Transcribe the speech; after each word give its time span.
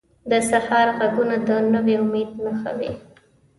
د 0.29 0.31
سهار 0.49 0.87
ږغونه 0.99 1.35
د 1.47 1.49
نوي 1.73 1.95
امید 2.03 2.29
نښه 2.43 2.71
وي. 2.77 2.91